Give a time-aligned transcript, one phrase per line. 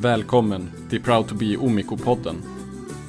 [0.00, 2.36] Välkommen till Proud to be Omiko-podden.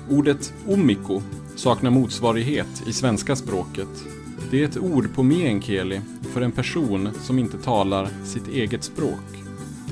[0.10, 1.22] Ordet omiko
[1.56, 3.88] saknar motsvarighet i svenska språket.
[4.52, 6.02] Det är ett ord på meänkieli
[6.34, 9.44] för en person som inte talar sitt eget språk.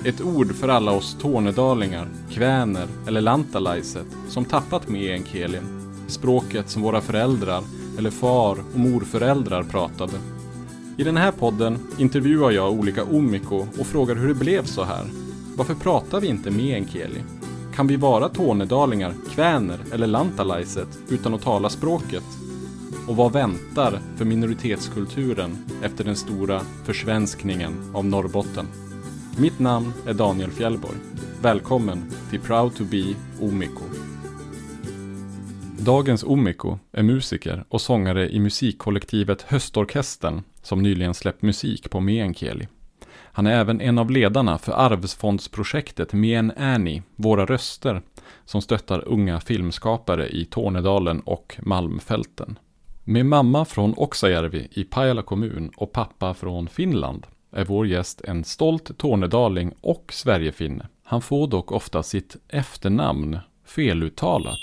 [0.06, 7.02] Ett ord för alla oss tornedalingar, kväner eller lantalaiset som tappat meänkielin, språket som våra
[7.02, 7.64] föräldrar
[7.98, 10.18] eller far och morföräldrar pratade.
[10.98, 15.27] I den här podden intervjuar jag olika omiko och frågar hur det blev så här.
[15.58, 17.24] Varför pratar vi inte meänkieli?
[17.76, 22.24] Kan vi vara tornedalingar, kväner eller lantalaiset utan att tala språket?
[23.08, 28.68] Och vad väntar för minoritetskulturen efter den stora försvenskningen av Norrbotten?
[29.40, 30.98] Mitt namn är Daniel Fjällborg.
[31.42, 33.84] Välkommen till Proud to be Omiko.
[35.80, 42.68] Dagens Omiko är musiker och sångare i musikkollektivet Höstorkestern som nyligen släppt musik på meänkieli.
[43.14, 48.02] Han är även en av ledarna för arvsfondsprojektet Mien Annie, Våra röster,
[48.46, 52.60] som stöttar unga filmskapare i Tornedalen och Malmfälten.
[53.04, 58.44] Med mamma från Oksajärvi i Pajala kommun och pappa från Finland är vår gäst en
[58.44, 60.88] stolt tornedaling och Sverigefinne.
[61.04, 64.60] Han får dock ofta sitt efternamn feluttalat.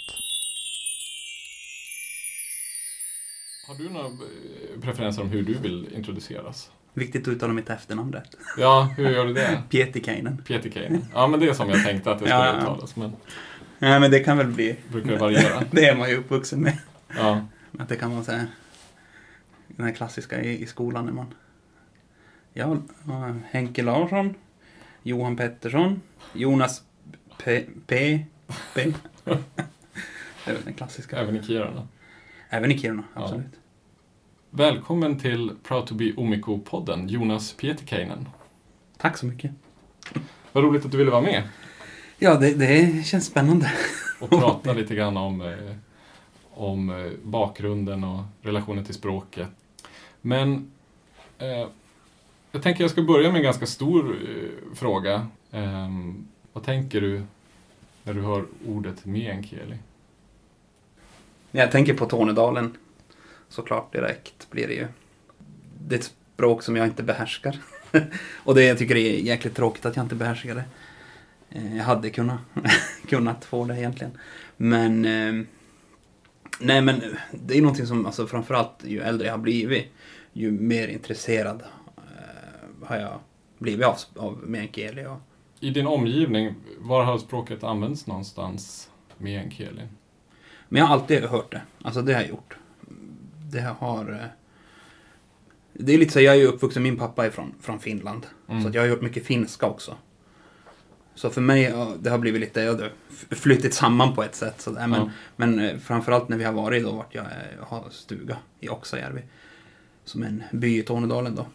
[3.69, 6.70] Har du några eh, preferenser om hur du vill introduceras?
[6.95, 8.37] Viktigt att uttala mitt efternamn rätt.
[8.59, 9.62] Ja, hur gör du det?
[9.70, 10.42] Pietikainen.
[10.47, 11.05] Pietikainen.
[11.14, 12.59] Ja, men det är som jag tänkte att det skulle Ja, ja.
[12.62, 13.12] uttalas, men
[13.78, 14.77] Nej, men det kan väl bli...
[14.92, 15.62] brukar det variera?
[15.70, 16.78] Det är man ju uppvuxen med.
[17.17, 17.47] Ja,
[17.78, 18.47] Att det kan vara så här...
[19.69, 21.27] Den här klassiska i, i skolan när man...
[22.53, 22.77] Ja,
[23.50, 24.34] Henke Larsson,
[25.03, 26.00] Johan Pettersson,
[26.33, 26.83] Jonas
[27.45, 27.65] P...
[27.87, 28.25] P...
[28.75, 28.92] P.
[29.25, 31.17] Det är väl den klassiska.
[31.19, 31.89] även i Kiruna.
[32.50, 33.41] Även i Kiruna, Ja.
[34.56, 38.28] Välkommen till Proud to be Omiko-podden, Jonas Pietikainen.
[38.97, 39.50] Tack så mycket.
[40.52, 41.42] Vad roligt att du ville vara med
[42.19, 43.72] Ja, det, det känns spännande.
[44.20, 45.75] och prata lite grann om, eh,
[46.55, 49.48] om eh, bakgrunden och relationen till språket.
[50.20, 50.72] Men
[51.38, 51.69] eh,
[52.53, 55.26] jag tänker jag ska börja med en ganska stor eh, fråga.
[55.50, 57.22] Ehm, vad tänker du
[58.03, 59.76] när du hör ordet meänkieli?
[61.50, 62.76] När jag tänker på Tornedalen,
[63.54, 64.87] såklart direkt blir det ju...
[65.81, 67.59] Det är ett språk som jag inte behärskar.
[68.44, 70.65] och det jag tycker är jäkligt tråkigt att jag inte behärskar det.
[71.50, 72.41] Eh, Jag hade kunnat,
[73.09, 74.19] kunnat få det egentligen.
[74.56, 75.04] Men...
[75.04, 75.47] eh,
[76.60, 79.87] Nej men det är någonting som, alltså framförallt ju äldre jag har blivit,
[80.32, 81.62] ju mer intresserad
[81.97, 83.19] eh, har jag
[83.59, 85.06] blivit av, av meänkieli.
[85.06, 85.19] Och,
[85.60, 89.82] I din omgivning, var har språket använts någonstans, meänkieli?
[90.69, 91.62] Men jag har alltid hört det.
[91.82, 92.56] Alltså det har jag gjort.
[93.54, 94.12] Det har...
[94.12, 94.26] eh,
[95.72, 98.26] Det är lite så, jag är ju uppvuxen, min pappa är från, från Finland.
[98.48, 98.62] Mm.
[98.62, 99.97] Så att jag har gjort mycket finska också.
[101.15, 102.93] Så för mig, det har blivit lite, ja, det har
[103.37, 104.60] flyttit samman på ett sätt.
[104.60, 104.87] Så där.
[104.87, 105.10] Men, Ja.
[105.37, 109.22] men eh, framförallt när vi har varit då, vart jag eh, har stuga i Oksajärvi.
[110.04, 111.47] Som en by i Tornedalen då.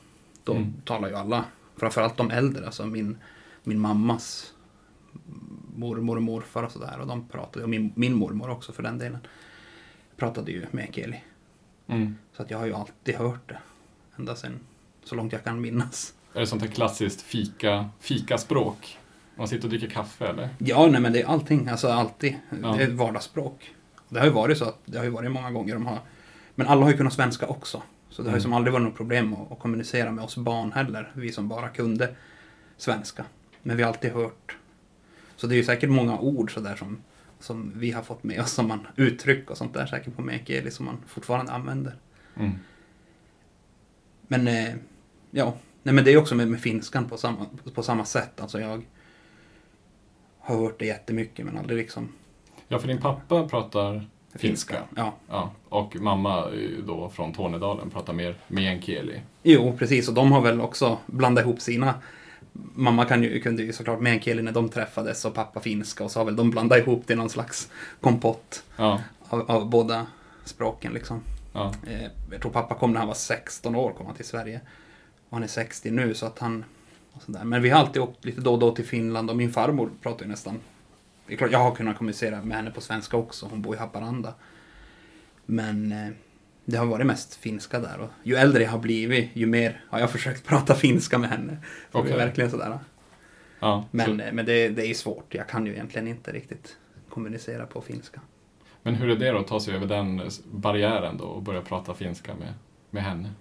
[0.43, 0.73] Då Mm.
[0.85, 1.45] talar ju alla,
[1.77, 3.17] framförallt de äldre, alltså min,
[3.63, 4.53] min mammas
[5.75, 6.97] mormor och morfar och sådär.
[6.99, 9.19] Och de pratade, och min, min mormor också för den delen,
[10.17, 11.23] pratade ju meänkieli.
[11.89, 12.15] Mm.
[12.33, 13.57] Så att jag har ju alltid hört det.
[14.17, 14.59] Ända sedan
[15.03, 16.13] så långt jag kan minnas.
[16.33, 18.97] Är det sånt här klassiskt fika, fikaspråk?
[19.35, 20.49] Man sitter och dricker kaffe eller?
[20.57, 21.67] Ja, nej men det är allting.
[21.67, 22.35] Alltså alltid.
[22.61, 22.75] Ja.
[22.77, 23.73] Det är vardagsspråk.
[24.09, 25.99] Det har ju varit så att det har ju varit många gånger de har...
[26.55, 27.81] Men alla har ju kunnat svenska också.
[28.09, 28.41] Så det har ju Mm.
[28.43, 31.11] som aldrig varit något problem att, att kommunicera med oss barn heller.
[31.15, 32.15] Vi som bara kunde
[32.77, 33.25] svenska.
[33.61, 34.57] Men vi har alltid hört.
[35.35, 37.01] Så det är ju säkert många ord sådär som,
[37.39, 40.71] som vi har fått med oss som man uttryck och sånt där säkert på meänkieli
[40.71, 41.95] som man fortfarande använder.
[42.37, 42.51] Mm.
[44.27, 44.73] Men eh,
[45.31, 48.41] ja, nej men det är också med, med finskan på samma, på samma sätt.
[48.41, 48.83] Alltså jag
[50.39, 52.09] har hört det jättemycket men aldrig liksom
[52.67, 54.83] Ja, för din pappa pratar finska.
[54.95, 59.21] Ja, Ja, och mamma eh, då från Tornedalen pratar mer meänkieli.
[59.43, 60.07] jo precis.
[60.07, 61.93] Och de har väl också blandat ihop sina.
[62.53, 66.19] Mamma kan ju, kunde ju såklart meänkieli när de träffades och pappa finska och så
[66.19, 67.69] har väl de blandat ihop till någon slags
[68.01, 70.07] kompott Ja, av, av båda
[70.45, 71.21] språken liksom.
[71.53, 71.73] ja.
[71.87, 74.61] Eh, jag tror pappa kom när han var 16 år, kom han till Sverige.
[75.29, 76.65] Och han är 60 nu så att han...
[77.25, 80.25] Men vi har alltid åkt lite då och då till Finland och min farmor pratar
[80.25, 80.59] ju nästan...
[81.27, 83.77] Det är klart, jag har kunnat kommunicera med henne på svenska också, hon bor i
[83.77, 84.33] Haparanda.
[85.45, 86.09] Men eh,
[86.69, 89.99] det har varit mest finska där och ju äldre jag har blivit, ju mer har
[89.99, 91.57] jag försökt prata finska med henne.
[91.91, 92.17] Okej.
[92.17, 92.79] verkligen sådär.
[93.59, 93.85] ja.
[93.91, 96.77] Men, Så, men det, det är svårt, jag kan ju egentligen inte riktigt
[97.09, 98.21] kommunicera på finska.
[98.83, 100.21] men hur är det då att ta sig över den
[100.51, 102.53] barriären då och börja prata finska med,
[102.89, 103.31] med henne?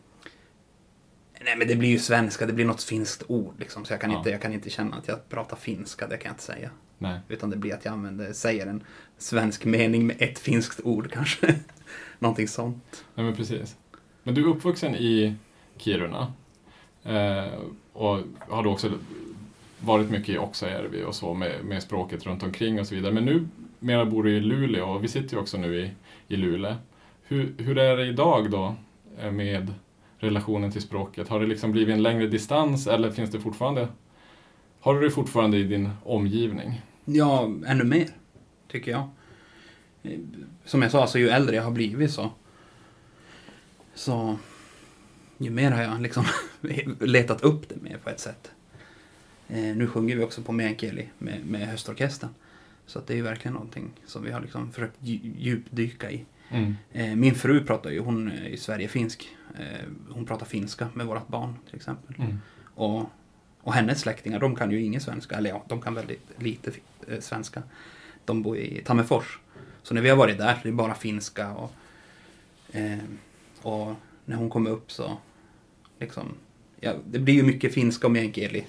[1.44, 3.84] Nej men det blir ju svenska, det blir något finskt ord liksom.
[3.84, 4.18] Så jag kan, Ja.
[4.18, 6.70] inte, jag kan inte känna att jag pratar finska, det kan jag inte säga.
[6.98, 7.20] Nej.
[7.28, 8.82] Utan det blir att jag använder, säger en
[9.18, 11.54] svensk mening med ett finskt ord kanske.
[12.18, 13.04] Någonting sånt.
[13.14, 13.76] Nej, men precis.
[14.22, 15.34] Men du är uppvuxen i
[15.76, 16.32] Kiruna
[17.04, 17.58] eh,
[17.92, 18.90] och har då också
[19.80, 23.12] varit mycket i Oxajärvi och så med, med språket runt omkring och så vidare.
[23.12, 23.48] Men nu
[23.78, 25.90] mera bor du i Luleå och vi sitter ju också nu i,
[26.28, 26.74] i Luleå.
[27.22, 28.74] Hur, hur är det idag då
[29.20, 29.74] eh, med
[30.18, 31.28] relationen till språket?
[31.28, 33.88] Har det liksom blivit en längre distans eller finns det fortfarande
[34.80, 36.82] har du det fortfarande i din omgivning?
[37.04, 38.08] Ja, ännu mer,
[38.68, 39.08] tycker jag.
[40.64, 42.30] Som jag sa, alltså, ju äldre jag har blivit så,
[43.94, 44.38] så
[45.38, 46.24] ju mer har jag liksom
[47.00, 48.50] letat upp det mer på ett sätt.
[49.48, 52.30] Eh, nu sjunger vi också på meänkieli med, med höstorkestern.
[52.86, 56.24] Så att det är ju verkligen någonting som vi har liksom försökt djupdyka i.
[56.48, 56.76] Mm.
[56.92, 59.28] Eh, min fru pratar ju, hon är ju Sverige-finsk.
[59.58, 62.14] Eh, hon pratar finska med vårt barn till exempel.
[62.18, 62.40] Mm.
[62.74, 63.10] Och,
[63.62, 65.36] och hennes släktingar, de kan ju ingen svenska.
[65.36, 66.72] Eller ja, de kan väldigt lite
[67.08, 67.62] eh, svenska.
[68.24, 69.38] De bor i Tammerfors.
[69.82, 71.52] Så när vi har varit där så är det bara finska.
[71.52, 71.72] Och,
[72.72, 72.98] eh,
[73.62, 73.94] och
[74.24, 75.16] när hon kommer upp så
[75.98, 76.34] liksom,
[76.80, 78.64] ja, det blir ju mycket finska och meänkieli.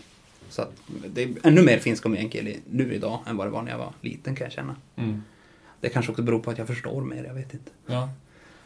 [0.49, 0.73] Så att
[1.07, 3.77] det är ännu mer finska och meänkieli nu idag än vad det var när jag
[3.77, 4.75] var liten kan jag känna.
[4.95, 5.23] Mm.
[5.79, 7.71] Det kanske också beror på att jag förstår mer, jag vet inte.
[7.85, 8.09] Ja,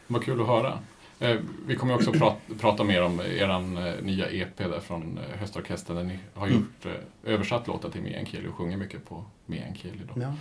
[0.06, 0.78] vad kul att höra.
[1.20, 5.38] Eh, vi kommer också prata, prata mer om er eh, nya EP där från eh,
[5.38, 6.58] Höstorkestern där ni har Mm.
[6.58, 9.98] gjort eh, översatt låtar till meänkieli och sjunger mycket på meänkieli.
[10.16, 10.34] Ja.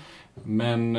[0.44, 0.96] Men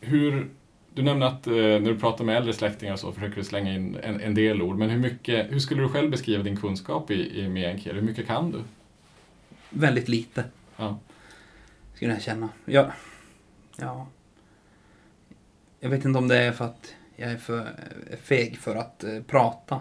[0.00, 0.50] hur,
[0.94, 4.20] du nämnde att när du pratar med äldre släktingar så försöker du slänga in en,
[4.20, 7.48] en del ord, men hur, mycket, hur skulle du själv beskriva din kunskap i, i
[7.48, 8.00] meänkieli?
[8.00, 8.58] Hur mycket kan du?
[9.70, 10.44] Väldigt lite,
[10.76, 10.98] Ja.
[11.94, 12.48] skulle jag känna.
[12.64, 12.92] Ja.
[13.76, 14.06] ja.
[15.80, 17.60] Jag vet inte om det är för att jag är för
[18.10, 19.80] eh, feg för att eh, prata.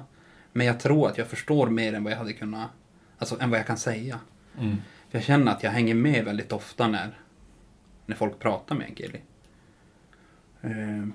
[0.54, 2.70] Men jag tror att jag förstår mer än vad jag hade kunnat,
[3.18, 4.20] alltså än vad jag kan säga.
[4.60, 4.78] Mm.
[5.12, 7.20] Jag känner att jag hänger med väldigt ofta när,
[8.06, 9.20] när folk pratar med Gilly.
[10.62, 11.08] Eh,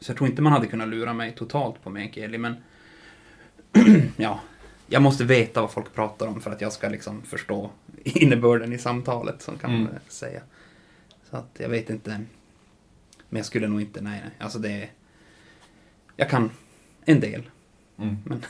[0.00, 2.56] så jag tror inte man hade kunnat lura mig totalt på Meänkieli, men
[4.16, 4.40] ja,
[4.86, 7.70] jag måste veta vad folk pratar om för att jag ska liksom förstå
[8.04, 9.86] innebörden i samtalet, som kan Mm.
[9.86, 10.42] väl säga.
[11.30, 12.10] Så att jag vet inte,
[13.28, 14.32] men jag skulle nog inte, nej, nej.
[14.38, 14.88] Alltså det
[16.18, 16.50] jag kan
[17.04, 17.42] en del,
[17.98, 18.16] Mm.
[18.24, 18.44] men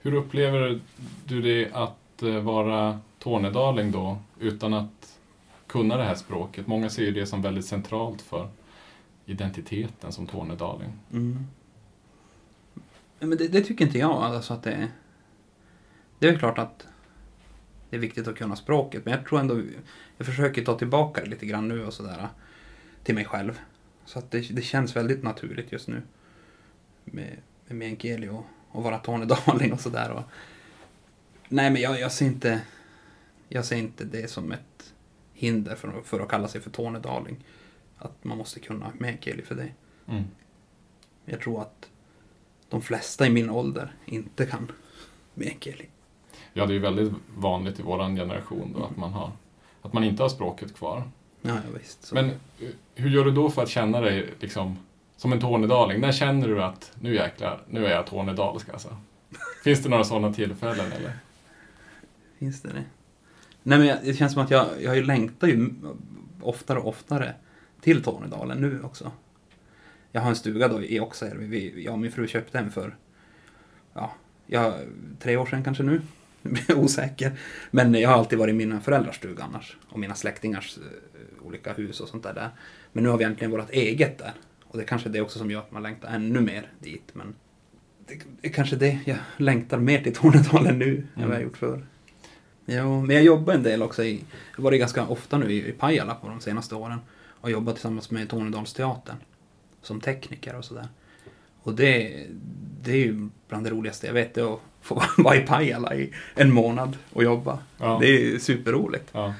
[0.00, 0.80] Hur upplever
[1.24, 5.18] du det att eh, vara tornedaling då, utan att
[5.66, 6.66] kunna det här språket?
[6.66, 8.48] Många ser ju det som väldigt centralt för
[9.26, 10.92] identiteten som tornedaling.
[11.12, 11.46] Mm.
[13.18, 14.10] Men det, det tycker inte jag.
[14.22, 14.88] Alltså att det, är-
[16.18, 16.86] det är klart att
[17.90, 19.62] det är viktigt att kunna språket, men jag tror ändå...
[20.16, 22.28] Jag försöker ta tillbaka det lite grann nu och sådär
[23.04, 23.60] till mig själv.
[24.04, 26.02] Så att det, det känns väldigt naturligt just nu.
[27.10, 27.36] Med,
[27.66, 30.22] med meänkieli och, och vara tornedaling och sådär.
[31.48, 32.60] Nej, men jag, jag ser inte...
[33.52, 34.94] Jag ser inte det som ett
[35.32, 37.36] hinder för, för att kalla sig för tornedaling.
[37.98, 39.68] Att man måste kunna meänkieli för det.
[40.08, 40.24] Mm.
[41.24, 41.90] Jag tror att
[42.68, 44.72] de flesta i min ålder inte kan
[45.34, 45.86] meänkieli.
[46.52, 49.32] Ja, det är ju väldigt vanligt i vår generation då att man, har,
[49.82, 51.10] att man inte har språket kvar.
[51.42, 52.04] Ja, ja visst.
[52.04, 52.14] Så.
[52.14, 54.78] Men eh, hur gör du då för att känna dig liksom,
[55.20, 56.00] som en tornedaling?
[56.00, 58.96] När känner du att nu jäklar, nu är jag tornedalsk alltså?
[59.64, 61.12] Finns det några sådana tillfällen eller?
[62.38, 62.84] Finns det det?
[63.62, 65.70] Nej, men det känns som att jag, jag längtar ju
[66.42, 67.34] oftare och oftare
[67.80, 69.12] till Tornedalen nu också.
[70.12, 71.46] Jag har en stuga då i Oxajärvi.
[71.46, 72.96] Vi- Jag och min fru köpte den för
[73.94, 74.12] ja,
[74.46, 74.74] jag,
[75.18, 76.00] tre år sedan kanske nu.
[76.42, 77.32] Blir osäker.
[77.70, 79.76] Men jag har alltid varit i mina föräldrars stuga annars.
[79.88, 82.50] Och mina släktingars eh, olika hus och sånt där, där.
[82.92, 84.32] Men nu har vi äntligen vårt eget där.
[84.70, 87.10] Och det är kanske det också som gör att man längtar ännu mer dit.
[87.12, 87.34] Men
[88.06, 91.42] det, det är kanske det jag längtar mer till Tornedalen nu än vad jag har
[91.42, 91.86] gjort förr.
[92.66, 94.24] Jo, men jag jobbar en del också i,
[94.56, 96.98] jag varit ganska ofta nu i, i Pajala på de senaste åren.
[97.40, 99.16] Och jobbat tillsammans med Tornedalsteatern.
[99.82, 100.88] Som tekniker och sådär.
[101.62, 102.26] Och det,
[102.82, 106.52] det är ju bland det roligaste jag vet, att få vara i Pajala i en
[106.52, 107.58] månad och jobba.
[107.78, 107.98] Ja.
[108.00, 109.08] Det är superroligt.
[109.12, 109.34] Ja,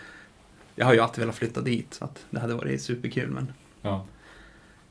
[0.75, 3.30] Jag har ju alltid velat flytta dit, så att det hade varit superkul.
[3.30, 4.06] Men, ja.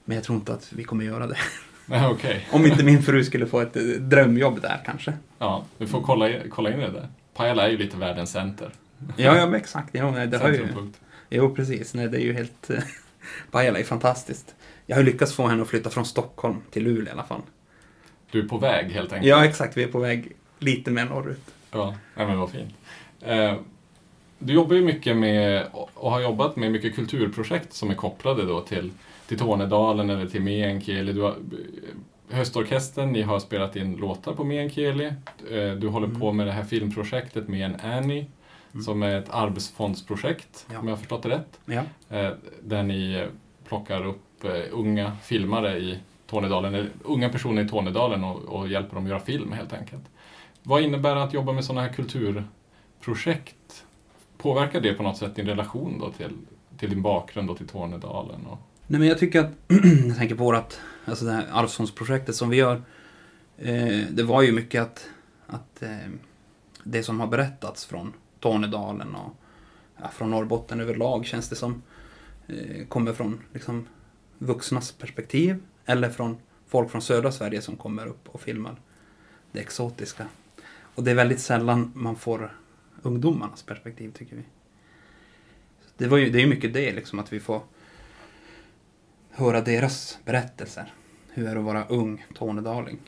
[0.10, 1.38] Men jag tror inte att vi kommer göra det.
[1.86, 2.48] Nej, okej.
[2.52, 5.14] Om inte min fru skulle få ett eh, drömjobb där kanske.
[5.40, 7.08] Ja, vi får kolla, kolla in det där.
[7.34, 8.72] Pajala är ju lite världens center.
[9.18, 9.90] Ja, ja men exakt.
[9.92, 10.68] Ja, nej, det har ju.
[11.30, 11.94] Jo, precis.
[11.94, 12.70] Nej, det är ju helt...
[12.70, 12.80] eh,
[13.52, 14.56] Pajala är fantastiskt.
[14.86, 17.42] Jag har lyckats få henne att flytta från Stockholm till Luleå i alla fall.
[18.32, 19.30] Du är på väg helt enkelt.
[19.30, 19.78] Ja, exakt.
[19.78, 21.54] Vi är på väg lite mer norrut.
[21.72, 22.74] Ja, nej, men vad fint.
[23.22, 23.54] Eh,
[24.40, 28.62] du jobbar ju mycket med, och har jobbat med mycket kulturprojekt som är kopplade då
[28.62, 28.92] till,
[29.30, 31.14] till Tornedalen eller till meänkieli.
[31.14, 31.36] Du har,
[32.30, 35.06] Höstorkestern, ni har spelat in låtar på meänkieli.
[35.52, 36.20] Eh, du håller Mm.
[36.20, 38.26] på med det här filmprojektet med en Annie
[38.74, 38.84] Mm.
[38.84, 40.80] som är ett arbetsfondsprojekt, Ja.
[40.80, 41.60] om jag har förstått det rätt.
[41.66, 41.82] Ja.
[42.18, 42.32] Eh,
[42.64, 43.26] där ni eh,
[43.68, 49.04] plockar upp unga filmare i Tornedalen, eller unga personer i Tornedalen och, och hjälper dem
[49.04, 50.04] att göra film helt enkelt.
[50.64, 53.86] Vad innebär det att jobba med sådana här kulturprojekt?
[54.38, 56.32] Påverkar det på något sätt din relation då till,
[56.78, 58.46] till din bakgrund då till Tornedalen?
[58.46, 58.60] Och,
[58.92, 59.52] Nej men jag tycker att,
[60.08, 62.82] jag tänker på vårat, alltså det här arvsfondsprojektet som vi gör.
[63.58, 65.10] Eh, det var ju mycket att,
[65.48, 66.10] att eh,
[66.84, 69.36] det som har berättats från Tornedalen och
[70.02, 71.82] ja, från Norrbotten överlag känns det som
[72.48, 73.88] eh, kommer från liksom,
[74.38, 78.76] vuxnas perspektiv eller från folk från södra Sverige som kommer upp och filmar
[79.52, 80.28] det exotiska.
[80.96, 82.58] Och det är väldigt sällan man får
[83.02, 84.44] ungdomarnas perspektiv tycker vi.
[85.98, 87.62] Det, var ju, det är ju mycket det liksom att vi får
[89.30, 90.94] höra deras berättelser.
[91.30, 93.00] Hur är det att vara ung tornedaling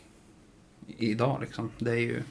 [0.97, 1.71] idag liksom.
[1.79, 2.23] Det är ju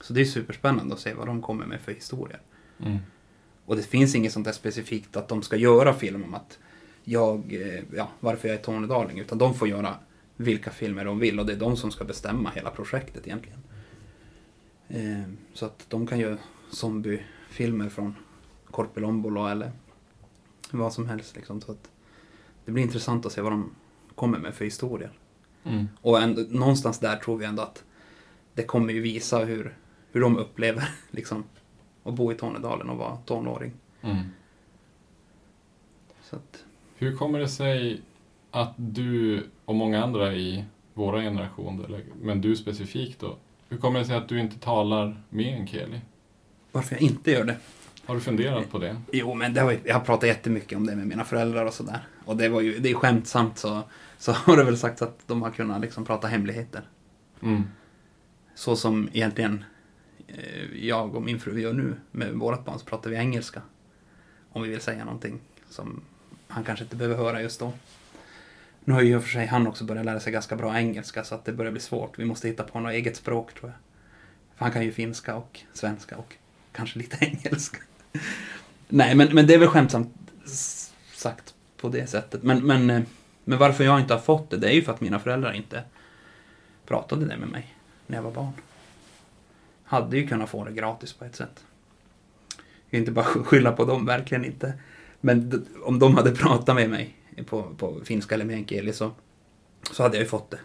[0.00, 2.40] så det är superspännande att se vad de kommer med för historier.
[2.84, 2.98] mm.
[3.66, 6.58] Och det finns inget sånt där specifikt att de ska göra film om att
[7.04, 9.18] jag, eh, ja, varför jag är tornedaling.
[9.18, 9.94] Utan de får göra
[10.36, 13.58] vilka filmer de vill och det är de som ska bestämma hela projektet egentligen.
[14.88, 16.38] Eh, så att de kan göra
[16.70, 18.14] zombiefilmer från
[18.70, 19.72] Korpilombolo eller
[20.70, 21.60] vad som helst liksom.
[21.60, 21.90] Så att
[22.64, 23.70] det blir intressant att se vad de
[24.14, 25.12] kommer med för historier.
[25.64, 25.88] Mm.
[26.00, 27.84] Och ändå, någonstans där tror vi ändå att
[28.54, 29.76] det kommer ju visa hur,
[30.12, 31.44] hur de upplever liksom,
[32.04, 33.72] att bo i Tornedalen och vara tonåring.
[34.00, 34.16] Mm.
[36.22, 36.64] Så att,
[36.96, 38.02] Hur kommer det sig
[38.50, 40.64] att du och många andra i
[40.94, 43.36] våra generation, men du specifikt då,
[43.68, 46.00] hur kommer det sig att du inte talar meänkieli?
[46.72, 47.56] varför jag inte gör det?
[48.10, 48.96] Har du funderat på det?
[49.12, 52.00] Jo, men det har, jag har pratat jättemycket om det med mina föräldrar och sådär.
[52.24, 53.82] Och det var ju, det är skämtsamt så,
[54.18, 56.82] så har det väl sagt att de har kunnat liksom prata hemligheter.
[57.42, 57.62] Mm.
[58.54, 59.64] Så som egentligen
[60.28, 63.62] eh, jag och min fru gör nu med vårt barn så pratar vi engelska.
[64.52, 66.00] Om vi vill säga någonting som
[66.48, 67.72] han kanske inte behöver höra just då.
[68.84, 71.44] Nu har ju för sig han också börjat lära sig ganska bra engelska så att
[71.44, 72.18] det börjar bli svårt.
[72.18, 73.78] Vi måste hitta på något eget språk tror jag.
[74.56, 76.36] För han kan ju finska och svenska och
[76.72, 77.78] kanske lite engelska.
[78.88, 80.08] Nej, men, men det är väl skämtsamt
[81.14, 82.42] sagt på det sättet.
[82.42, 83.02] Men, men, eh,
[83.44, 85.82] men varför jag inte har fått det, det är ju för att mina föräldrar inte
[86.86, 87.74] pratade det med mig
[88.06, 88.52] när jag var barn.
[89.84, 91.64] Hade ju kunnat få det gratis på ett sätt.
[92.56, 94.72] Jag kan inte bara skylla på dem, verkligen inte.
[95.20, 97.14] Men om de hade pratat med mig
[97.46, 99.10] på, på finska eller meänkieli så,
[99.92, 100.58] så hade jag ju fått det,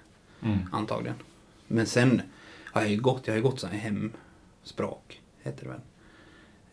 [0.44, 0.58] Mm.
[0.72, 1.16] antagligen.
[1.68, 2.22] Men sen
[2.64, 5.80] har jag ju gått, jag har ju gått så här hemspråk, heter det väl.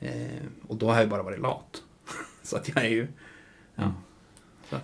[0.02, 1.82] Eh, och då har jag bara varit lat.
[2.42, 3.08] så att jag är ju...
[3.74, 3.92] Ja.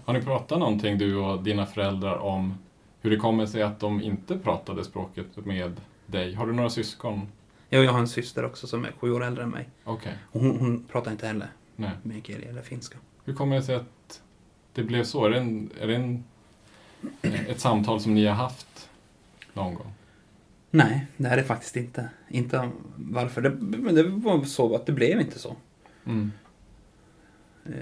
[0.04, 2.54] Har ni pratat någonting du och dina föräldrar om
[3.00, 6.34] hur det kommer sig att de inte pratade språket med dig?
[6.34, 7.28] Har du några syskon?
[7.68, 9.68] Jag, jag har en syster också som är sju år äldre än mig.
[10.32, 11.90] Och hon, hon pratar inte heller nej.
[12.02, 12.98] meänkieli eller finska.
[13.24, 14.22] Hur kommer det sig att
[14.72, 15.24] det blev så?
[15.24, 16.24] Är det, en, är det en,
[17.22, 18.90] ett samtal som ni har haft
[19.52, 19.92] någon gång?
[20.70, 23.42] Nej, det här är faktiskt inte, inte varför.
[23.42, 25.56] Det, det var så att det blev inte så.
[26.04, 26.32] Mm.
[27.66, 27.72] Eh,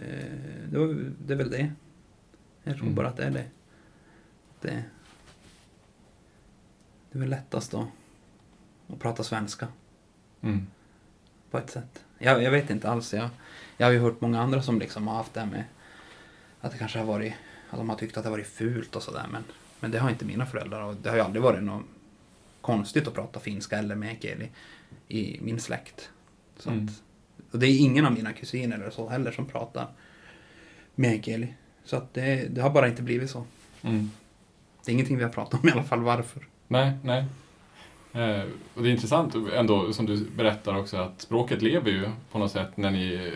[0.71, 1.73] det, var, det är väl det.
[2.62, 2.95] Jag tror Mm.
[2.95, 3.45] bara att det är det.
[4.61, 4.85] det.
[7.11, 7.87] Det är väl lättast då
[8.88, 9.69] att prata svenska
[10.43, 10.66] Mm.
[11.50, 12.05] på ett sätt.
[12.19, 13.14] Jag, jag vet inte alls.
[13.14, 13.28] Jag,
[13.76, 15.64] jag har ju hört många andra som liksom har haft det här med
[16.61, 17.35] att det kanske har varit,
[17.71, 19.26] att de har tyckt att det har varit fult och sådär.
[19.33, 19.45] Men,
[19.81, 21.85] men det har inte mina föräldrar och det har ju aldrig varit något
[22.66, 24.49] konstigt att prata finska eller meänkieli
[25.08, 26.11] i min släkt.
[26.58, 26.85] Så Mm.
[26.85, 27.02] att,
[27.52, 29.87] och det är ingen av mina kusiner eller så heller som pratar
[30.94, 31.49] meänkieli.
[31.85, 33.44] Så att det, det har bara inte blivit så.
[33.82, 34.11] Mm.
[34.85, 36.46] Det är ingenting vi har pratat om i alla fall varför.
[36.68, 37.25] Nej, nej.
[38.12, 38.42] Eh,
[38.75, 42.52] och det är intressant ändå, som du berättar också, att språket lever ju på något
[42.52, 43.32] sätt när ni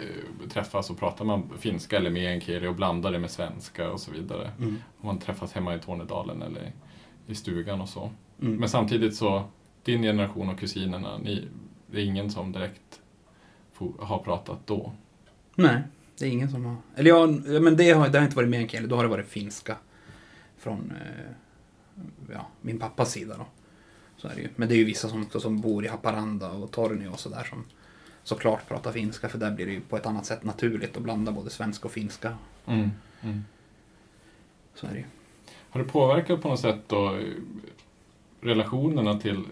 [0.53, 4.51] träffas och pratar man finska eller meänkieli och blandar det med svenska och så vidare.
[4.59, 4.77] Mm.
[5.01, 6.73] Om man träffas hemma i Tornedalen eller
[7.27, 8.11] i stugan och så.
[8.43, 8.57] Mm.
[8.57, 9.45] Men samtidigt så,
[9.83, 11.49] din generation och kusinerna, ni,
[11.87, 13.01] det är ingen som direkt
[13.99, 14.93] har pratat då.
[15.55, 15.83] Nej,
[16.19, 16.77] det är ingen som har...
[16.97, 17.27] Eller ja,
[17.61, 19.77] men det har, det har inte varit meänkieli, då har det varit finska.
[20.59, 21.33] Från eh,
[22.33, 23.47] ja, min pappas sida då.
[24.17, 24.49] Så är det ju.
[24.57, 27.65] Men det är ju vissa som, som bor i Haparanda och Tornio och sådär som
[28.23, 31.33] såklart pratar finska för där blir det ju på ett annat sätt naturligt att blanda
[31.33, 32.37] både svenska och finska.
[32.67, 32.91] Mm.
[33.21, 33.45] Mm.
[34.75, 35.05] Så är det ju.
[35.71, 37.21] Har det påverkat på något sätt då
[38.41, 39.45] relationerna till,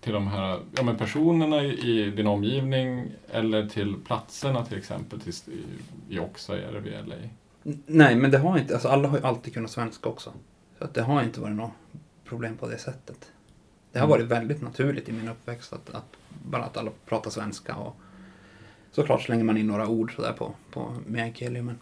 [0.00, 5.20] till de här ja, men personerna i, i din omgivning eller till platserna till exempel
[5.20, 6.18] till, i, i
[6.54, 7.30] eller i...
[7.64, 10.32] N- Nej, men det har inte, alltså alla har ju alltid kunnat svenska också.
[10.78, 11.70] Så att det har inte varit något
[12.24, 13.30] problem på det sättet.
[13.92, 14.18] Det har Mm.
[14.18, 17.96] varit väldigt naturligt i min uppväxt att, att bara att alla pratar svenska och
[18.92, 21.62] såklart slänger man in några ord sådär på, på meänkieli.
[21.62, 21.78] Men,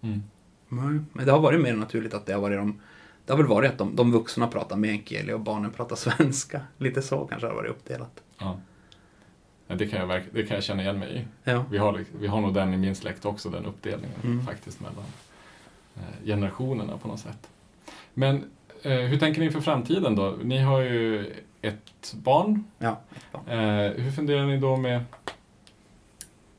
[0.00, 0.22] Mm.
[0.68, 2.80] Nej, men det har varit mer naturligt att det har varit de
[3.26, 6.60] det har väl varit att de, de vuxna pratar meänkieli och barnen pratar svenska.
[6.78, 8.22] Lite så kanske har varit uppdelat.
[8.38, 8.58] Ja.
[9.66, 11.50] Ja, det, kan jag verk- det kan jag känna igen mig i.
[11.50, 11.64] Ja.
[11.70, 14.46] Vi har, vi har nog den i min släkt också, den uppdelningen Mm.
[14.46, 15.04] faktiskt mellan
[15.96, 17.48] eh, generationerna på något sätt.
[18.14, 18.44] Men
[18.82, 20.36] eh, hur tänker ni för framtiden då?
[20.42, 22.64] Ni har ju ett barn.
[22.78, 23.48] Ja, ett barn.
[23.48, 25.04] Eh, hur funderar ni då med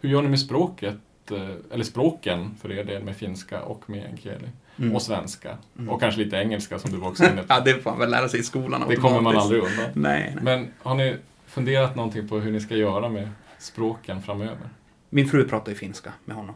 [0.01, 0.97] hur gör ni med språket?
[1.31, 4.47] Eh, eller språken för er del med finska och meänkieli.
[4.77, 4.95] Mm.
[4.95, 5.57] Och svenska.
[5.77, 5.89] Mm.
[5.89, 7.45] Och kanske lite engelska som du var också inne på.
[7.49, 9.85] Ja, det får man väl lära sig i skolan Det kommer man aldrig undan.
[9.93, 10.43] Nej, nej.
[10.43, 14.69] Men har ni funderat någonting på hur ni ska göra med språken framöver?
[15.09, 16.55] Min fru pratar ju finska med honom.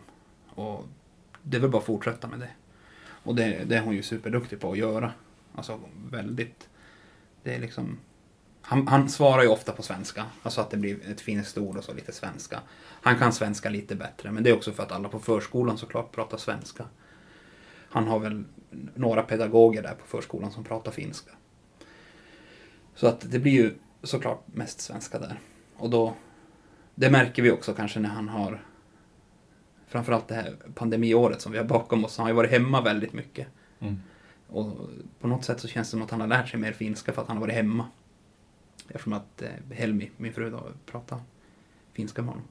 [0.50, 0.88] Och
[1.44, 2.50] det är väl bara att fortsätta med det.
[3.24, 5.12] Och det, det är hon ju superduktig på att göra.
[5.56, 5.80] Alltså
[6.12, 6.70] väldigt...
[7.44, 7.98] Det är liksom...
[8.62, 10.26] Han, han svarar ju ofta på svenska.
[10.44, 12.60] Alltså att det blir ett finskt ord och så lite svenska.
[13.02, 16.12] Han kan svenska lite bättre, men det är också för att alla på förskolan såklart
[16.12, 16.86] pratar svenska.
[17.98, 18.44] Han har väl
[18.96, 21.32] några pedagoger där på förskolan som pratar finska.
[22.96, 23.74] Så att det blir ju
[24.04, 25.40] såklart mest svenska där.
[25.76, 26.14] Och då
[26.96, 28.64] det märker vi också kanske när han har
[29.88, 32.18] framförallt det här pandemiåret som vi har bakom oss.
[32.18, 33.48] Han har ju varit hemma väldigt mycket.
[33.80, 34.02] Mm.
[34.48, 34.90] Och
[35.20, 37.22] på något sätt så känns det som att han har lärt sig mer finska för
[37.22, 37.86] att han har varit hemma.
[38.88, 41.20] Eftersom att eh, Helmi, min fru, då, pratar
[41.94, 42.48] finska med honom.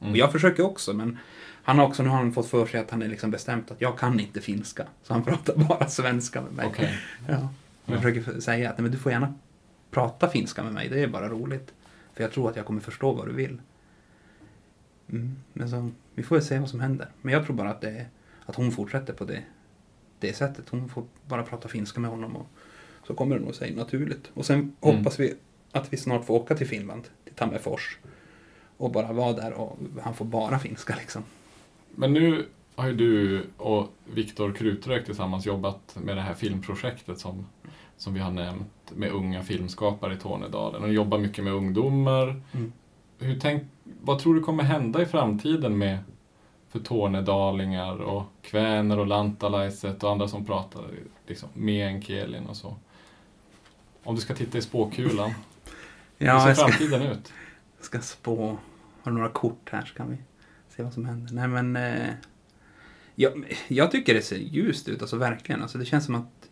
[0.00, 0.12] Mm.
[0.12, 1.18] Och jag försöker också, men
[1.62, 3.80] han har också nu har han fått för sig att han är liksom bestämt att
[3.80, 4.86] jag kan inte finska.
[5.02, 6.66] Så han pratar bara svenska med mig.
[6.66, 6.98] Okej.
[7.28, 7.32] Ja.
[7.84, 8.00] Jag Ja.
[8.00, 9.34] försöker säga att men du får gärna
[9.90, 11.74] prata finska med mig, det är bara roligt.
[12.14, 13.58] För jag tror att jag kommer förstå vad du vill.
[15.10, 15.36] Mm.
[15.52, 17.08] Men så, vi får väl se vad som händer.
[17.22, 18.06] Men jag tror bara att, det
[18.46, 19.42] att hon fortsätter på det,
[20.20, 20.68] det sättet.
[20.68, 22.46] Hon får bara prata finska med honom och
[23.06, 24.30] så kommer det nog sig naturligt.
[24.34, 25.34] Och sen hoppas vi
[25.72, 27.98] att vi snart får åka till Finland, till Tammerfors.
[28.78, 31.22] Och bara vara där och han får bara finska liksom.
[31.94, 37.46] Men nu har ju du och Viktor Krutrök tillsammans jobbat med det här filmprojektet som,
[37.96, 42.42] som vi har nämnt med unga filmskapare i Tornedalen och jobbar mycket med ungdomar.
[42.52, 42.72] Mm.
[43.18, 43.62] Hur tänk,
[44.02, 45.98] vad tror du kommer hända i framtiden med
[46.68, 50.82] för tornedalingar och kväner och lantalaiset och andra som pratar
[51.26, 52.76] liksom, meänkielin och så?
[54.04, 55.30] Om du ska titta i spåkulan,
[56.18, 57.02] hur Ja, ser ska, framtiden
[57.78, 58.58] jag ska spå.
[59.02, 60.16] Har du några kort här så kan vi
[60.68, 61.34] se vad som händer.
[61.34, 61.76] Nej men...
[61.76, 62.14] Eh,
[63.14, 65.62] jag, jag tycker det ser ljust ut, alltså verkligen.
[65.62, 66.50] Alltså det känns som att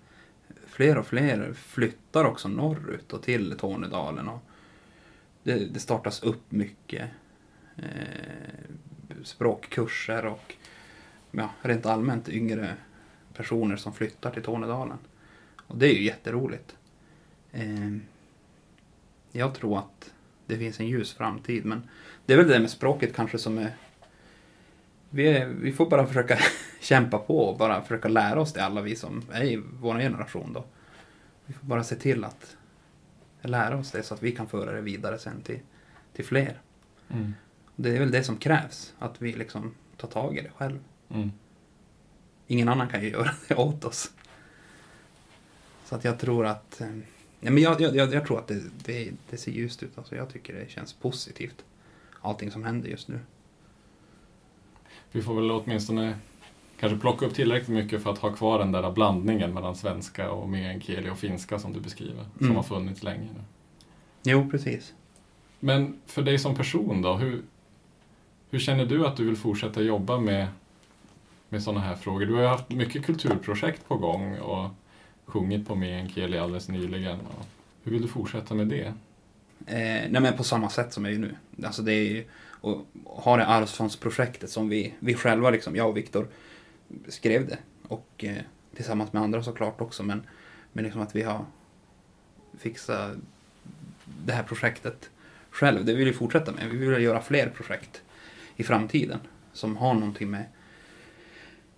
[0.66, 4.28] fler och fler flyttar också norrut och till Tornedalen.
[4.28, 4.40] Och
[5.42, 7.10] det, det startas upp mycket
[7.76, 7.84] eh,
[9.22, 10.54] språkkurser och
[11.30, 12.76] ja, rent allmänt yngre
[13.34, 14.98] personer som flyttar till Tornedalen.
[15.66, 16.76] Och det är ju jätteroligt.
[17.52, 17.96] Eh,
[19.32, 20.14] jag tror att
[20.46, 21.64] det finns en ljus framtid.
[21.64, 21.88] Men
[22.26, 23.76] det är väl det med språket kanske som är...
[25.10, 26.38] Vi, är, vi får bara försöka
[26.80, 30.52] kämpa på och bara försöka lära oss det, alla vi som är i vår generation
[30.52, 30.64] då.
[31.46, 32.56] Vi får bara se till att
[33.40, 35.60] lära oss det så att vi kan föra det vidare sen till,
[36.12, 36.60] till fler.
[37.08, 37.34] Mm.
[37.76, 40.78] Det är väl det som krävs, att vi liksom tar tag i det själv.
[41.08, 41.32] Mm.
[42.46, 44.10] Ingen annan kan ju göra det åt oss.
[45.84, 46.80] Så att jag tror att...
[47.46, 49.98] Nej, men jag, jag, jag tror att det, det, det ser ljust ut.
[49.98, 51.64] Alltså jag tycker det känns positivt.
[52.20, 53.18] Allting som händer just nu.
[55.12, 56.18] Vi får väl åtminstone
[56.80, 60.48] kanske plocka upp tillräckligt mycket för att ha kvar den där blandningen mellan svenska och
[60.48, 62.56] meänkieli och finska som du beskriver, som Mm.
[62.56, 63.40] har funnits länge nu.
[64.22, 64.94] Jo, precis.
[65.60, 67.42] Men för dig som person då, hur,
[68.50, 70.46] hur känner du att du vill fortsätta jobba med,
[71.48, 72.26] med sådana här frågor?
[72.26, 74.70] Du har ju haft mycket kulturprojekt på gång och
[75.26, 77.18] sjungit på meänkieli alldeles nyligen.
[77.84, 78.94] Hur vill du fortsätta med det?
[79.66, 81.36] Eh, nej men på samma sätt som jag gör nu.
[81.66, 82.24] Alltså det är ju,
[82.60, 86.28] och ha det arvsfondsprojektet som vi, vi själva, liksom, jag och Viktor,
[87.08, 87.58] skrev det.
[87.88, 88.36] Och eh,
[88.74, 90.02] tillsammans med andra såklart också.
[90.02, 90.22] Men,
[90.72, 91.44] men liksom att vi har
[92.58, 93.16] fixat
[94.24, 95.10] det här projektet
[95.50, 95.84] själv.
[95.84, 96.70] Det vill vi fortsätta med.
[96.70, 98.02] Vi vill göra fler projekt
[98.56, 99.18] i framtiden.
[99.52, 100.44] Som har någonting med,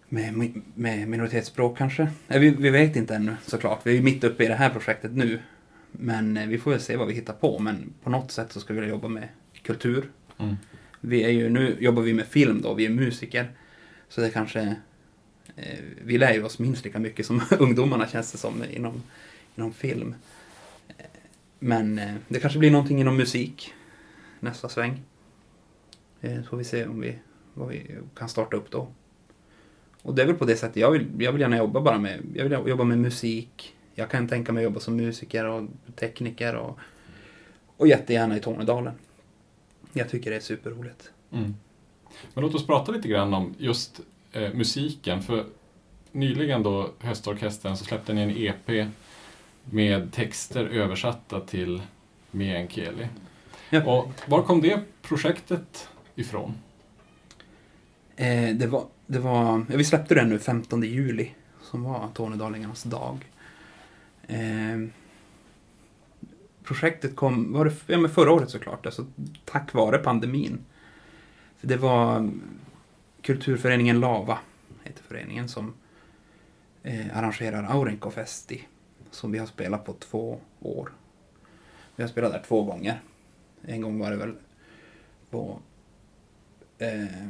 [0.09, 2.09] med, med minoritetsspråk kanske.
[2.27, 3.81] Nej, vi, vi vet inte ännu såklart.
[3.87, 5.39] Vi är mitt uppe i det här projektet nu.
[5.93, 7.59] Men eh, vi får väl se vad vi hittar på.
[7.59, 9.29] Men på något sätt så ska vi jobba med
[9.63, 10.11] kultur.
[10.39, 10.57] Mm.
[11.01, 13.51] Vi är ju, nu jobbar vi med film då, vi är musiker.
[14.09, 14.77] Så det kanske...
[15.57, 19.03] Eh, vi lär ju oss minst lika mycket som ungdomarna känns det som inom,
[19.57, 20.15] inom film.
[20.89, 21.05] Eh,
[21.59, 23.75] Men eh, det kanske blir någonting inom musik
[24.41, 25.03] nästa sväng.
[26.21, 27.19] Eh, så får vi se om vi,
[27.55, 28.89] vad vi kan starta upp då.
[30.03, 32.21] Och det är väl på det sättet jag vill, jag vill gärna jobba bara med,
[32.35, 33.75] jag vill jobba med musik.
[33.95, 36.79] Jag kan tänka mig att jobba som musiker och tekniker och,
[37.77, 38.95] och jättegärna i Tornedalen.
[39.93, 41.11] Jag tycker det är superroligt.
[41.33, 41.55] Mm.
[42.35, 44.01] Men låt oss prata lite grann om just
[44.33, 45.23] eh, musiken.
[45.23, 45.45] För
[46.13, 48.89] nyligen då, Höstorkestern, så släppte ni en EP
[49.65, 51.83] med texter översatta till
[52.31, 53.09] meänkieli.
[53.71, 53.85] Ja.
[53.85, 56.55] Och var kom det projektet ifrån?
[58.17, 62.83] Eh, det var, det var, ja, vi släppte den nu 15 juli, som var Tornedalingarnas
[62.83, 63.31] dag.
[64.27, 64.89] Eh,
[66.65, 69.07] projektet kom, var det, ja men förra året såklart, alltså
[69.45, 70.59] tack vare pandemin.
[71.57, 72.31] För det var
[73.23, 74.39] kulturföreningen Lava,
[74.85, 75.75] heter föreningen, som
[76.83, 78.63] eh, arrangerar Aurinko-festi,
[79.11, 80.93] som vi har spelat på två år.
[81.97, 83.01] Vi har spelat där två gånger.
[83.63, 84.35] En gång var det väl
[85.31, 85.59] på
[86.79, 87.29] eh,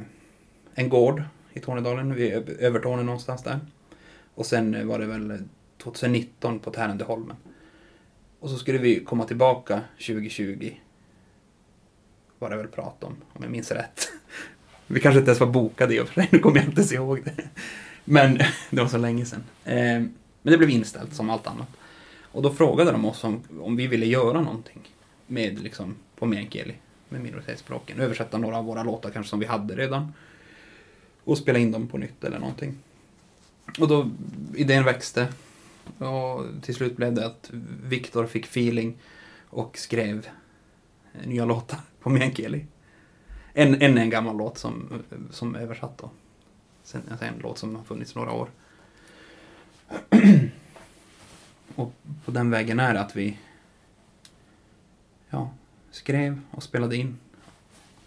[0.73, 3.59] en gård i Tornedalen, vid Övertorneå någonstans där.
[4.35, 5.43] Och sen var det väl
[5.83, 7.35] 2019 på Tärendöholmen.
[8.39, 10.71] Och så skulle vi komma tillbaka 2020.
[12.39, 14.11] Var det väl prat om, om jag minns rätt.
[14.87, 16.93] Vi kanske inte ens var bokade i och för sig, nu kommer jag inte ens
[16.93, 17.49] ihåg det.
[18.05, 18.37] Men
[18.69, 19.43] det var så länge sedan.
[19.65, 21.67] Ehm, men det blev inställt som allt annat.
[22.31, 24.81] Och då frågade de oss om, om vi ville göra någonting
[25.27, 26.73] med liksom på meänkieli,
[27.09, 27.99] med minoritetsspråken.
[27.99, 30.13] Översätta några av våra låtar kanske som vi hade redan.
[31.29, 32.77] Och spela in dem på nytt eller någonting.
[33.79, 34.09] Och då,
[34.55, 35.27] idén växte.
[35.97, 37.49] Och till slut blev det att
[37.83, 38.97] Viktor fick feeling
[39.49, 40.27] och skrev
[41.25, 42.65] nya låtar på meänkieli.
[43.53, 46.09] En, en är en gammal låt som, som översatt då.
[46.83, 48.49] Sen alltså en låt som har funnits några år.
[51.75, 51.93] och
[52.25, 53.37] på den vägen är det att vi
[55.29, 55.51] ja,
[55.91, 57.17] skrev och spelade in.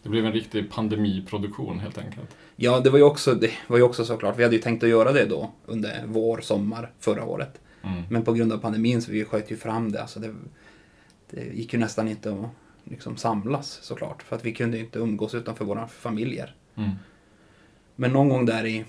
[0.02, 2.36] Det blev en riktig pandemiproduktion helt enkelt.
[2.56, 4.88] Ja, det var ju också, det var ju också såklart, vi hade ju tänkt att
[4.88, 7.60] göra det då under vår, sommar förra året.
[7.82, 8.02] Mm.
[8.10, 10.00] Men på grund av pandemin så vi sköt ju fram det.
[10.00, 10.34] Alltså det,
[11.30, 12.46] det gick ju nästan inte att
[12.84, 14.22] liksom samlas såklart.
[14.22, 16.54] För att vi kunde ju inte umgås utanför våra familjer.
[16.74, 16.90] Mm.
[17.96, 18.84] Men någon gång där i,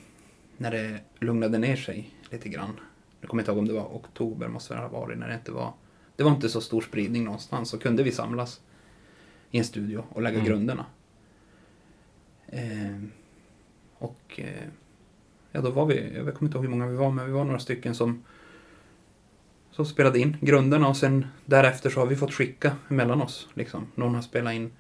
[0.58, 2.80] när det lugnade ner sig lite grann.
[3.22, 5.52] Jag kommer inte ihåg om det var oktober, måste det ha varit, när det inte
[5.52, 5.74] var...
[6.16, 7.70] Det var inte så stor spridning någonstans.
[7.70, 8.62] Så kunde vi samlas
[9.52, 10.48] i en studio och lägga Mm.
[10.48, 10.86] grunderna.
[12.54, 13.04] Eh,
[13.98, 14.68] och eh,
[15.52, 17.44] ja, då var vi, jag kommer inte ihåg hur många vi var, men vi var
[17.44, 18.24] några stycken som
[19.74, 23.48] som spelade in grunderna och sen därefter så har vi fått skicka emellan oss.
[23.54, 23.88] Liksom.
[23.96, 24.72] Någon har spelat in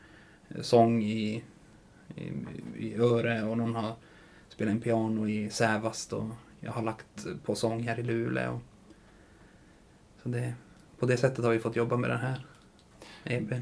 [0.49, 1.43] eh, sång i,
[2.15, 2.31] i,
[2.77, 3.93] i Öre och någon har
[4.49, 8.59] spelat in piano i Sävast och jag har lagt på sång här i Luleå.
[10.23, 10.53] Så det,
[10.99, 12.45] på det sättet har vi fått jobba med den här
[13.23, 13.61] EPn.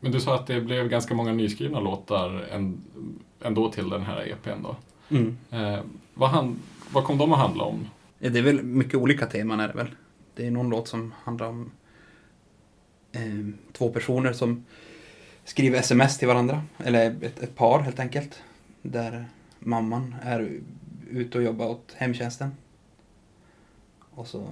[0.00, 2.80] Men du sa att det blev ganska många nyskrivna låtar En,
[3.44, 4.76] ändå till den här EPn då.
[5.08, 5.36] Mm.
[5.50, 5.80] Eh,
[6.14, 6.58] vad, han,
[6.90, 7.88] vad kom de att handla om?
[8.18, 9.90] Ja, Det är väl mycket olika teman är det väl.
[10.34, 11.70] Det är någon låt som handlar om
[13.12, 13.22] eh,
[13.72, 14.64] två personer som
[15.44, 16.62] skriver sms till varandra.
[16.78, 18.42] Eller ett, ett par helt enkelt.
[18.82, 19.24] Där
[19.58, 20.60] mamman är
[21.10, 22.52] ute och jobbar åt hemtjänsten.
[24.10, 24.46] Och så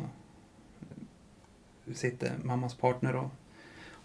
[1.95, 3.31] sitter mammas partner och,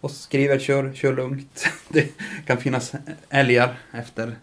[0.00, 1.66] och skriver kör, kör lugnt.
[1.88, 2.12] Det
[2.46, 2.92] kan finnas
[3.28, 4.36] älgar efter,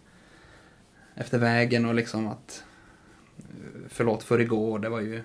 [1.15, 2.63] efter vägen och liksom att
[3.89, 5.23] förlåt för igår, det var ju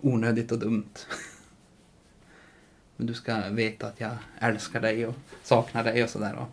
[0.00, 0.88] onödigt och dumt.
[2.96, 6.46] Men du ska veta att jag älskar dig och saknar dig och sådär.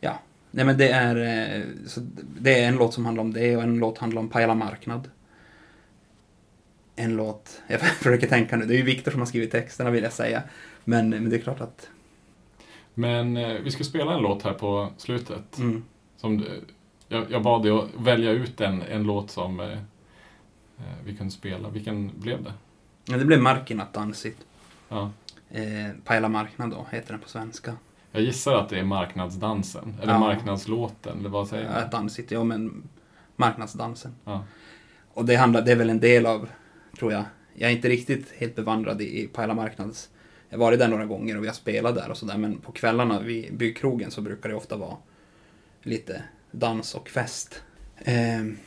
[0.00, 0.18] Ja,
[0.50, 2.00] nej men det är, eh, så
[2.40, 5.10] det är en låt som handlar om det och en låt handlar om Pajala marknad.
[6.96, 10.02] En låt, jag försöker tänka nu, det är ju Viktor som har skrivit texterna vill
[10.02, 10.42] jag säga.
[10.84, 11.88] Men, men det är klart att,
[12.94, 15.58] Men eh, vi ska spela en låt här på slutet.
[15.58, 15.84] mm,
[16.16, 16.64] Som, du-
[17.08, 19.78] jag, jag bad dig att välja ut en, en låt som eh, eh,
[21.04, 21.68] vi kunde spela.
[21.68, 22.52] Vilken blev det?
[23.04, 24.36] ja, det blev Markin att dansit.
[24.88, 25.10] Ja.
[25.50, 25.62] Eh,
[26.04, 27.74] Pajala marknad då, heter den på svenska.
[28.12, 30.18] Jag gissar att det är marknadsdansen, eller Ja.
[30.18, 31.90] marknadslåten, eller vad säger Ja, man?
[31.90, 32.88] dansit, ja men
[33.36, 34.14] marknadsdansen.
[34.24, 34.44] Ja.
[35.14, 36.48] Och det, handlar, det är väl en del av,
[36.98, 40.10] tror jag, jag är inte riktigt helt bevandrad i, i Pajala marknads...
[40.50, 42.72] Jag har varit där några gånger och vi har spelat där och sådär, men på
[42.72, 44.96] kvällarna vid byggkrogen så brukar det ofta vara
[45.82, 47.62] lite dans och fest.
[47.98, 48.58] Ehm,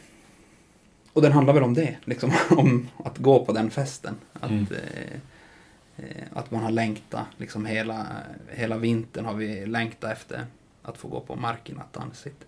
[1.13, 4.15] och den handlar väl om det, liksom om att gå på den festen.
[4.33, 4.67] Att, Mm.
[4.71, 8.07] eh, eh, att man har längtat, liksom hela,
[8.49, 10.45] hela vintern har vi längtat efter
[10.81, 12.45] att få gå på marken att dansit.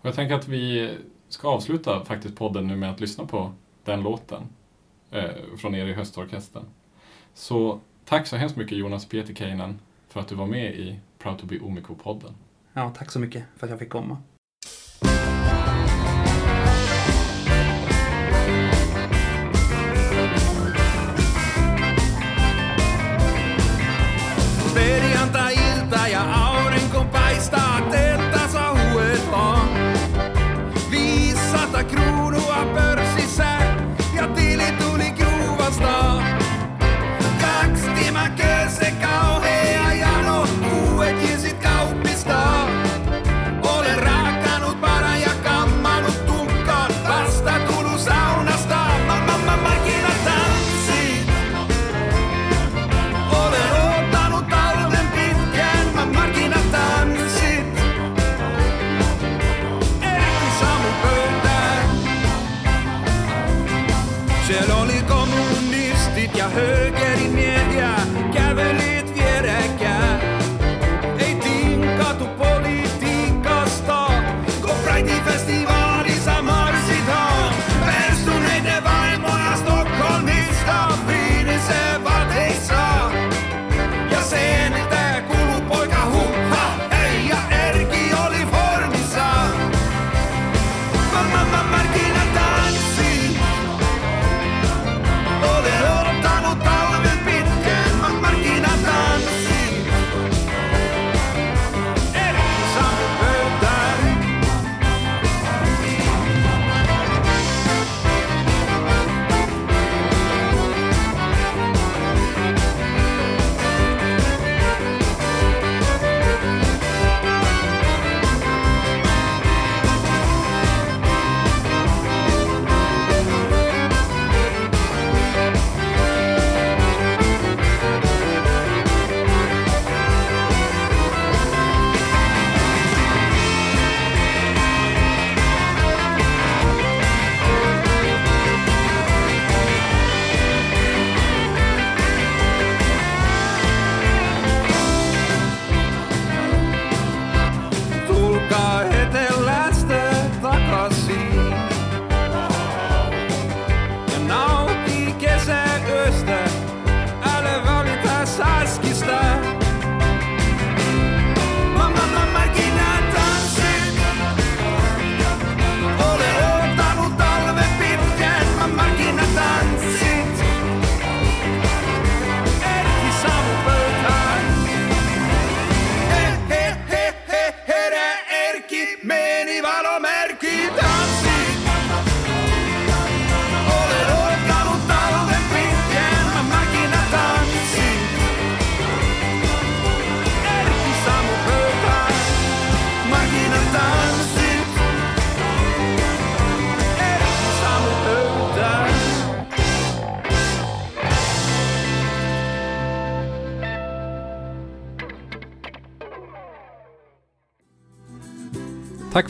[0.00, 0.94] Och jag tänker att vi
[1.28, 3.52] ska avsluta faktiskt podden nu med att lyssna på
[3.84, 4.42] den låten
[5.10, 6.64] eh, från er i Höstorkestern.
[7.34, 11.46] Så tack så hemskt mycket Jonas Pietikäinen för att du var med i Proud to
[11.46, 12.32] be Omiko-podden.
[12.72, 14.16] Ja, tack så mycket för att jag fick komma.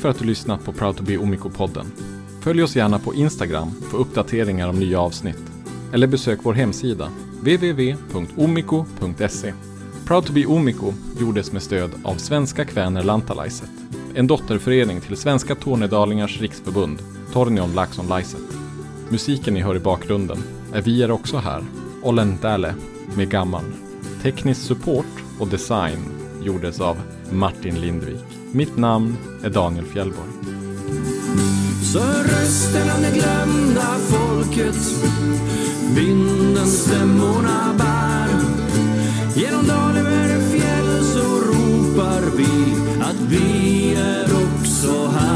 [0.01, 1.87] För att du lyssnat på Proud to be Omiko-podden.
[2.41, 5.43] Följ oss gärna på Instagram för uppdateringar om nya avsnitt.
[5.93, 7.11] Eller besök vår hemsida,
[7.41, 9.53] www.omiko.se.
[10.07, 13.71] Proud to be Omiko gjordes med stöd av Svenska Kväner Lantalaiset,
[14.15, 16.99] en dotterförening till Svenska Tornedalingars riksförbund,
[17.33, 18.41] Tornion Laxon Laiset.
[19.09, 20.39] Musiken ni hör i bakgrunden
[20.73, 21.65] är Vi är också här,
[22.03, 22.39] Ollen
[23.17, 23.65] med Gammal.
[24.23, 25.07] Teknisk support
[25.39, 25.99] och design
[26.43, 26.97] gjordes av
[27.31, 28.40] Martin Lindvik.
[28.53, 30.31] Mitt namn är Daniel Fjellborg.
[31.93, 34.77] Så rösten av det glömda folket.
[35.95, 38.29] Vinden stämmorna bär.
[39.35, 45.30] Genom dal över fjäll så ropar vi att vi är också här.